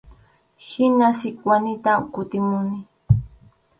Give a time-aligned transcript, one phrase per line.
[0.67, 2.77] Hina Sikwanita kutimuni.